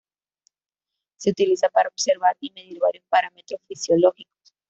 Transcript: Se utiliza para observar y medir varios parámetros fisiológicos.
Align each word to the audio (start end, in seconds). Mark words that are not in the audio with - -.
Se 1.17 1.29
utiliza 1.29 1.69
para 1.69 1.89
observar 1.89 2.35
y 2.39 2.49
medir 2.55 2.79
varios 2.79 3.05
parámetros 3.07 3.61
fisiológicos. 3.67 4.51